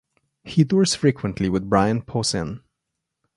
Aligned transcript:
He 0.43 0.65
tours 0.65 0.95
frequently 0.95 1.47
with 1.47 1.69
Brian 1.69 2.01
Posehn. 2.01 2.63